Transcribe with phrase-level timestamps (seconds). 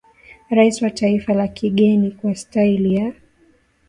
[0.49, 3.13] Rais wa taifa la kigeni kwa staili ya